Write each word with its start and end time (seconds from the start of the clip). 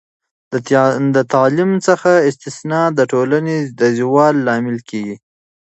د 1.15 1.17
تعلیم 1.33 1.71
څخه 1.87 2.11
استثنا 2.29 2.81
د 2.97 2.99
ټولنې 3.11 3.57
د 3.79 3.81
زوال 3.99 4.35
لامل 4.47 4.77
کیږي. 4.89 5.15